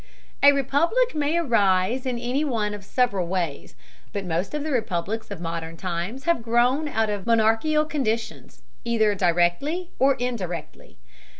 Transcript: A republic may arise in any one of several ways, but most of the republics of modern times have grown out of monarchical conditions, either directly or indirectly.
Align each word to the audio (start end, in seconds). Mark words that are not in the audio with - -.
A 0.41 0.51
republic 0.51 1.13
may 1.13 1.37
arise 1.37 2.07
in 2.07 2.17
any 2.17 2.43
one 2.43 2.73
of 2.73 2.83
several 2.83 3.27
ways, 3.27 3.75
but 4.11 4.25
most 4.25 4.55
of 4.55 4.63
the 4.63 4.71
republics 4.71 5.29
of 5.29 5.39
modern 5.39 5.77
times 5.77 6.23
have 6.23 6.41
grown 6.41 6.87
out 6.87 7.11
of 7.11 7.27
monarchical 7.27 7.85
conditions, 7.85 8.63
either 8.83 9.13
directly 9.13 9.91
or 9.99 10.15
indirectly. 10.15 10.97